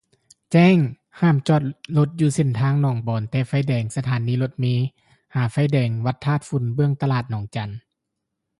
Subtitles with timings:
[0.51, 0.77] ແຈ້ງ!
[1.19, 1.61] ຫ້າມຈອດ
[1.97, 4.65] ລົດຢູ່ເສັ້ນທາງໜອງບອນແຕ່ໄຟແດງ ສະຖານນີລົດເມ
[5.35, 7.69] ຫາໄຟແດງວັດທາດຝຸ່ນ ເບື້ອງຕະຫຼາດໜອງຈັນ